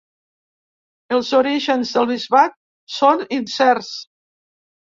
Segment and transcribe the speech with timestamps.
[1.17, 2.57] Els orígens del bisbat
[2.97, 3.93] són incerts.